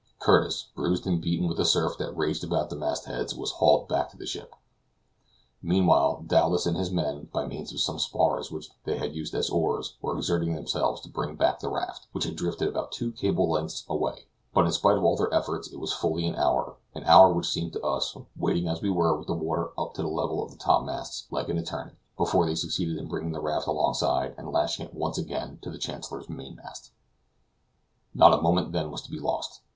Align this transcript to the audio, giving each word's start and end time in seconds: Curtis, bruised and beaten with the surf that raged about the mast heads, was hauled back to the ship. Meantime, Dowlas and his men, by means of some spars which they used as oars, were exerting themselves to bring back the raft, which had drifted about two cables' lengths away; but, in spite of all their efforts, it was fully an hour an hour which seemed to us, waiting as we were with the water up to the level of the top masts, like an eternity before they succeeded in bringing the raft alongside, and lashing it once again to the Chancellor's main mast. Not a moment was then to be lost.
Curtis, 0.17 0.69
bruised 0.73 1.05
and 1.05 1.21
beaten 1.21 1.47
with 1.47 1.57
the 1.57 1.63
surf 1.63 1.99
that 1.99 2.17
raged 2.17 2.43
about 2.43 2.71
the 2.71 2.75
mast 2.75 3.05
heads, 3.05 3.35
was 3.35 3.51
hauled 3.51 3.87
back 3.87 4.09
to 4.09 4.17
the 4.17 4.25
ship. 4.25 4.55
Meantime, 5.61 6.25
Dowlas 6.25 6.65
and 6.65 6.75
his 6.75 6.89
men, 6.89 7.29
by 7.31 7.45
means 7.45 7.71
of 7.71 7.81
some 7.81 7.99
spars 7.99 8.49
which 8.51 8.71
they 8.83 8.99
used 9.09 9.35
as 9.35 9.51
oars, 9.51 9.97
were 10.01 10.17
exerting 10.17 10.55
themselves 10.55 11.01
to 11.01 11.09
bring 11.09 11.35
back 11.35 11.59
the 11.59 11.69
raft, 11.69 12.07
which 12.13 12.23
had 12.23 12.35
drifted 12.35 12.67
about 12.67 12.91
two 12.91 13.11
cables' 13.11 13.47
lengths 13.51 13.85
away; 13.87 14.25
but, 14.55 14.65
in 14.65 14.71
spite 14.71 14.97
of 14.97 15.03
all 15.03 15.15
their 15.15 15.31
efforts, 15.31 15.71
it 15.71 15.77
was 15.79 15.93
fully 15.93 16.25
an 16.25 16.33
hour 16.33 16.77
an 16.95 17.03
hour 17.03 17.31
which 17.31 17.47
seemed 17.51 17.71
to 17.73 17.83
us, 17.85 18.17
waiting 18.35 18.67
as 18.67 18.81
we 18.81 18.89
were 18.89 19.15
with 19.15 19.27
the 19.27 19.35
water 19.35 19.69
up 19.77 19.93
to 19.93 20.01
the 20.01 20.07
level 20.07 20.41
of 20.43 20.49
the 20.49 20.57
top 20.57 20.83
masts, 20.83 21.27
like 21.29 21.47
an 21.47 21.59
eternity 21.59 21.95
before 22.17 22.47
they 22.47 22.55
succeeded 22.55 22.97
in 22.97 23.07
bringing 23.07 23.33
the 23.33 23.39
raft 23.39 23.67
alongside, 23.67 24.33
and 24.35 24.51
lashing 24.51 24.83
it 24.87 24.95
once 24.95 25.19
again 25.19 25.59
to 25.61 25.69
the 25.69 25.77
Chancellor's 25.77 26.27
main 26.27 26.55
mast. 26.55 26.91
Not 28.15 28.33
a 28.33 28.41
moment 28.41 28.71
was 28.73 28.73
then 28.73 28.97
to 29.05 29.11
be 29.11 29.19
lost. 29.19 29.61